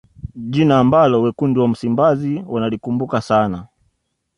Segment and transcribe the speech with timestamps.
[0.35, 3.67] jina ambalo wekundu wa msimbazi wanalikumbuka sana